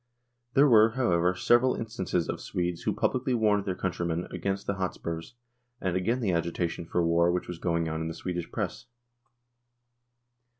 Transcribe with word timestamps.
There 0.55 0.67
were, 0.67 0.93
however, 0.93 1.35
several 1.35 1.75
instances 1.75 2.27
of 2.27 2.41
Swedes 2.41 2.81
who 2.81 2.91
publicly 2.93 3.35
warned 3.35 3.65
their 3.65 3.75
countrymen 3.75 4.27
against 4.31 4.65
the 4.65 4.73
Hotspurs 4.73 5.35
and 5.79 5.95
against 5.95 6.23
the 6.23 6.31
agitation 6.33 6.85
for 6.87 7.05
war 7.05 7.31
which 7.31 7.47
was 7.47 7.59
going 7.59 7.87
on 7.87 8.01
in 8.01 8.07
the 8.07 8.15
Swedish 8.15 8.51
Press. 8.51 8.87